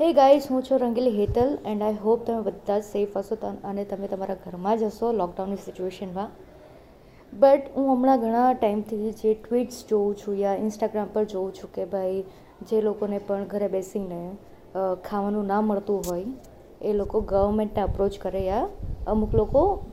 હે 0.00 0.12
ગાઈસ 0.12 0.46
હું 0.50 0.62
છું 0.62 0.78
Rangili 0.78 1.10
Hetal 1.10 1.58
and 1.66 1.82
I 1.82 1.94
hope 1.94 2.26
તમે 2.26 2.42
બધા 2.42 2.78
જ 2.78 2.82
સેફ 2.82 3.16
હશો 3.16 3.36
અને 3.64 3.84
તમે 3.84 4.06
તમારા 4.06 4.34
ઘરમાં 4.34 4.78
જ 4.78 4.82
હશો 4.82 5.12
લોકડાઉનની 5.12 5.56
સિચ્યુએશનમાં 5.56 6.30
બટ 7.38 7.60
હું 7.76 7.96
હમણાં 7.96 8.20
ઘણા 8.20 8.52
ટાઈમથી 8.52 9.12
જે 9.12 9.34
ટ્વીટ્સ 9.34 9.84
જોઉં 9.88 10.16
છું 10.16 10.38
યા 10.38 10.54
ઇન્સ્ટાગ્રામ 10.54 11.06
પર 11.12 11.24
જોઉં 11.24 11.54
છું 11.54 11.72
કે 11.72 11.84
ભાઈ, 11.84 12.24
જે 12.70 12.80
લોકોને 12.80 13.18
પણ 13.18 13.44
ઘરે 13.44 13.68
બેસીને 13.68 14.36
ખાવાનું 15.04 15.46
ના 15.46 15.60
મળતું 15.60 16.04
હોય, 16.06 16.24
એ 16.82 16.92
લોકો 16.92 17.20
ગવર્મેન્ટને 17.20 17.82
અપ્રોચ 17.82 18.18
કરે 18.18 18.46
યા 18.46 18.68
અમુક 19.06 19.34
લોકો 19.34 19.86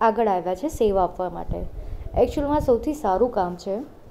આગળ 0.00 0.28
આવ્યા 0.28 0.54
છે 0.54 0.68
સેવા 0.68 1.04
આપવા 1.04 1.30
માટે. 1.30 1.64
એકચ્યુઅલમાં 2.18 2.60
સૌથી 2.60 2.94
સારું 2.94 3.30
કામ 3.30 3.56
છે 3.56 4.01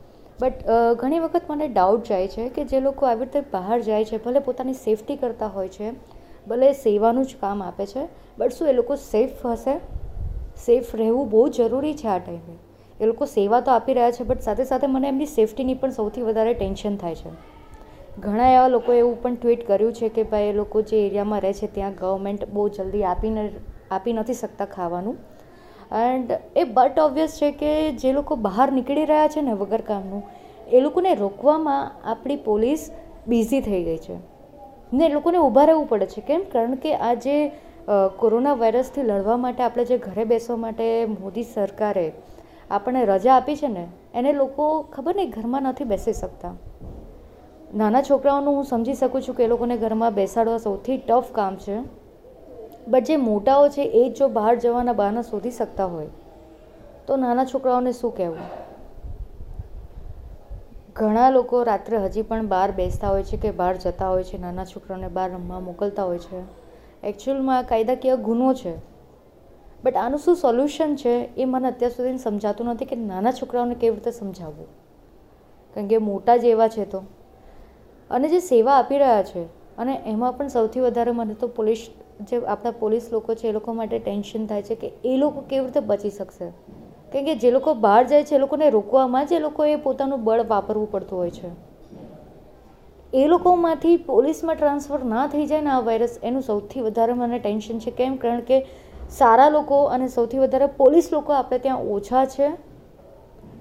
બટ 0.42 0.80
ઘણી 1.00 1.20
વખત 1.20 1.50
મને 1.50 1.68
ડાઉટ 1.68 2.10
જાય 2.10 2.28
છે 2.28 2.50
કે 2.50 2.66
જે 2.66 2.80
લોકો 2.80 3.06
આવી 3.06 3.26
રીતે 3.26 3.50
બહાર 3.52 3.80
જાય 3.82 4.06
છે, 4.06 4.18
ભલે 4.24 4.40
પોતાની 4.40 4.74
સેફટી 4.74 5.16
કરતા 5.16 5.48
હોય 5.48 5.70
છે, 5.70 5.92
ભલે 6.48 6.74
સેવાનું 6.74 7.26
જ 7.26 7.36
કામ 7.42 7.64
આપે 7.64 7.86
છે 7.86 8.08
બટ 8.38 8.52
શું 8.52 8.68
એ 8.68 8.74
લોકો 8.74 8.96
સેફ 8.96 9.46
હશે? 9.46 9.76
સેફ 10.66 10.96
રહેવું 10.96 11.30
બહુ 11.30 11.48
જરૂરી 11.50 11.94
છે 11.94 12.08
આ 12.08 12.18
ટાઈમે 12.18 12.56
એ. 13.00 13.06
લોકો 13.06 13.26
સેવા 13.26 13.62
તો 13.62 13.72
આપી 13.72 13.94
રહ્યા 13.94 14.12
છે 14.12 14.24
બટ 14.24 14.42
સાથે 14.42 14.64
સાથે 14.64 14.88
મને 14.88 15.08
એમની 15.08 15.26
સેફટીની 15.26 15.74
પણ 15.74 15.90
સૌથી 15.92 16.22
વધારે 16.22 16.54
ટેન્શન 16.54 16.98
થાય 16.98 17.16
છે. 17.16 17.32
ઘણા 18.20 18.50
એવા 18.50 18.68
લોકોએ 18.68 18.98
એવું 18.98 19.22
પણ 19.22 19.36
ટ્વીટ 19.36 19.68
કર્યું 19.68 19.94
છે 19.94 20.10
કે 20.10 20.24
ભાઈ 20.24 20.44
એ 20.44 20.54
લોકો 20.54 20.82
જે 20.82 20.98
એરિયામાં 21.06 21.42
રહે 21.42 21.54
છે, 21.54 21.68
ત્યાં 21.68 21.94
ગવર્મેન્ટ 21.94 22.50
બહુ 22.50 22.70
જલ્દી 22.70 23.04
આપીને, 23.04 23.44
આપી 23.92 24.14
નથી 24.14 24.34
શકતા 24.34 24.66
ખાવાનું. 24.66 25.18
એન્ડ 25.92 26.32
એ 26.56 26.64
બટ 26.64 27.00
ઓબ્વિયસ 27.00 27.38
છે 27.40 27.52
કે 27.52 27.72
જે 27.94 28.12
લોકો 28.14 28.36
બહાર 28.36 28.72
નીકળી 28.72 29.06
રહ્યા 29.06 29.28
છે 29.28 29.42
ને 29.42 29.54
વગર 29.54 29.82
કામનું, 29.82 30.24
એ 30.68 30.80
લોકોને 30.80 31.16
રોકવામાં 31.16 31.92
આપણી 32.06 32.36
પોલીસ 32.36 32.92
બિઝી 33.28 33.62
થઈ 33.62 33.84
ગઈ 33.84 33.98
છે. 33.98 34.16
ને 34.94 35.06
એ 35.06 35.10
લોકોને 35.10 35.38
ઊભા 35.38 35.66
રહેવું 35.66 35.90
પડે 35.90 36.06
છે 36.06 36.22
કેમ? 36.22 36.42
કારણ 36.54 36.76
કે 36.76 36.96
આ 36.96 37.14
જે 37.14 37.52
કોરોના 38.18 38.54
વાયરસથી 38.54 39.04
લડવા 39.04 39.38
માટે 39.38 39.64
આપણે 39.64 39.86
જે 39.86 39.98
ઘરે 39.98 40.24
બેસવા 40.26 40.58
માટે 40.58 41.06
મોદી 41.06 41.44
સરકારે 41.44 42.08
આપણને 42.72 43.06
રજા 43.06 43.36
આપી 43.36 43.56
છે 43.56 43.68
ને, 43.68 43.88
એને 44.14 44.32
લોકો 44.34 44.66
ખબર 44.92 45.16
નહીં 45.16 45.30
ઘરમાં 45.30 45.64
નથી 45.64 45.84
બેસી 45.84 46.14
શકતા. 46.14 46.54
નાના 47.76 48.02
છોકરાઓનું 48.02 48.56
હું 48.56 48.66
સમજી 48.66 48.94
શકું 48.94 49.22
છું 49.22 49.36
કે 49.36 49.44
એ 49.44 49.48
લોકોને 49.48 49.78
ઘરમાં 49.78 50.14
બેસાડવા 50.14 50.58
સૌથી 50.58 50.98
ટફ 50.98 51.32
કામ 51.32 51.56
છે. 51.56 51.78
બટ 52.92 53.04
જે 53.04 53.16
મોટાઓ 53.16 53.70
છે, 53.70 53.82
એ 53.82 54.10
જ 54.10 54.18
જો 54.18 54.28
બહાર 54.28 54.56
જવાના 54.56 54.94
બહાના 54.94 55.22
શોધી 55.22 55.52
શકતા 55.52 55.86
હોય. 55.86 56.08
તો 57.08 57.16
નાના 57.16 57.46
છોકરાઓને 57.46 57.92
શું 57.92 58.18
કહેવું? 58.18 58.38
ઘણા 60.96 61.30
લોકો 61.30 61.64
રાત્રે 61.64 61.98
હજી 61.98 62.22
પણ 62.22 62.48
બહાર 62.48 62.72
બેસતા 62.72 63.10
હોય 63.10 63.24
છે 63.24 63.38
કે 63.38 63.52
બહાર 63.52 63.78
જતા 63.78 64.10
હોય 64.10 64.24
છે, 64.24 64.42
નાના 64.42 64.66
છોકરાઓને 64.66 65.08
બહાર 65.08 65.32
રમવા 65.32 65.60
મોકલતા 65.60 66.04
હોય 66.04 66.18
છે. 66.18 66.42
એકચ્યુઅલમાં 67.08 67.58
આ 67.58 67.62
કાયદાકીય 67.62 68.16
ગુનો 68.16 68.54
છે. 68.54 68.78
બટ 69.84 69.96
આનું 69.96 70.20
શું 70.20 70.36
સોલ્યુશન 70.36 70.96
છે, 70.96 71.36
એ 71.36 71.46
મને 71.46 71.68
અત્યાર 71.68 71.92
સુધી 71.92 72.18
સમજાતું 72.18 72.68
નથી 72.68 72.86
કે 72.86 72.96
નાના 72.96 73.32
છોકરાઓને 73.32 73.76
કેવી 73.76 73.96
રીતે 73.96 74.12
સમજાવવું. 74.12 74.68
કારણ 75.74 75.88
કે 75.88 75.98
મોટા 75.98 76.38
જ 76.38 76.46
એવા 76.46 76.68
છે 76.68 76.86
તો. 76.86 77.04
અને 78.10 78.30
જે 78.30 78.40
સેવા 78.40 78.74
આપી 78.74 78.98
રહ્યા 78.98 79.24
છે, 79.24 79.44
અને 79.78 80.02
એમાં 80.06 80.38
પણ 80.38 80.48
સૌથી 80.48 80.80
વધારે 80.80 81.12
મને 81.12 81.34
તો 81.34 81.48
પોલીસ 81.48 81.90
જે 82.30 82.38
આપણા 82.46 82.72
પોલીસ 82.72 83.10
લોકો 83.12 83.34
છે 83.34 83.48
એ 83.48 83.52
લોકો 83.52 83.74
માટે 83.74 84.00
ટેન્શન 84.00 84.46
થાય 84.46 84.62
છે 84.62 84.76
કે 84.76 84.92
એ 85.06 85.18
લોકો 85.18 85.42
કેવી 85.42 85.66
રીતે 85.66 85.80
બચી 85.80 86.10
શકશે? 86.10 86.48
કેમ 87.12 87.26
કે 87.26 87.36
જે 87.36 87.52
લોકો 87.52 87.74
બહાર 87.74 88.04
જાય 88.04 88.24
છે 88.24 88.36
એ 88.36 88.40
લોકોને 88.40 88.70
રોકવામાં 88.70 89.28
જ 89.28 89.34
એ 89.34 89.40
લોકોએ 89.40 89.76
પોતાનું 89.78 90.24
બળ 90.24 90.44
વાપરવું 90.48 90.92
પડતું 90.92 91.20
હોય 91.20 91.30
છે. 91.30 91.50
એ 93.14 93.28
લોકોમાંથી 93.28 93.98
પોલીસમાં 93.98 94.56
ટ્રાન્સફર 94.56 95.04
ના 95.06 95.28
થઈ 95.28 95.46
જાય 95.46 95.62
ને 95.62 95.70
આ 95.70 95.80
વાયરસ, 95.80 96.20
એનું 96.24 96.42
સૌથી 96.42 96.82
વધારે 96.82 97.14
મને 97.14 97.40
ટેન્શન 97.40 97.80
છે. 97.80 97.92
કેમ? 97.92 98.18
કારણ 98.18 98.42
કે 98.42 98.66
સારા 99.10 99.50
લોકો 99.50 99.80
અને 99.88 100.08
સૌથી 100.08 100.40
વધારે 100.40 100.68
પોલીસ 100.78 101.12
લોકો 101.14 101.34
આપણે 101.34 101.60
ત્યાં 101.60 101.88
ઓછા 101.90 102.26
છે 102.26 102.52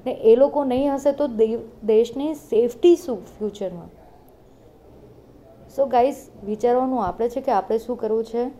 ને 0.07 0.13
એ 0.25 0.37
લોકો 0.37 0.65
નહીં 0.65 0.95
હશે 0.95 1.13
તો 1.13 1.27
દેશની 1.85 2.35
સેફટી 2.35 2.97
શું, 2.97 3.19
ફ્યુચરમાં? 3.33 3.91
સો 5.77 5.87
ગાઈઝ 5.87 6.17
વિચારવાનું 6.45 7.05
આપણે 7.05 7.29
છે 7.29 7.41
કે 7.41 7.53
આપણે 7.53 7.79
શું 7.79 7.97
કરવું 7.97 8.25
છે? 8.25 8.51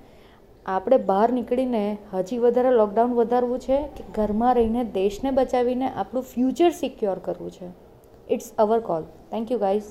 આપણે 0.67 0.97
બહાર 0.97 1.33
નીકળીને 1.33 1.99
હજી 2.13 2.39
વધારે 2.39 2.71
લોકડાઉન 2.71 3.15
વધારવું 3.15 3.59
છે 3.59 3.83
કે 3.83 4.05
ઘરમાં 4.15 4.55
રહીને 4.55 4.85
દેશને 4.85 5.31
બચાવીને 5.31 5.89
આપણું 5.89 6.23
ફ્યુચર 6.23 6.71
સિક્યોર 6.71 7.19
કરવું 7.19 7.51
છે? 7.51 7.69
It's 8.35 8.53
our 8.59 8.81
call 8.81 9.03
thank 9.03 9.53
you 9.53 9.59
guys 9.59 9.83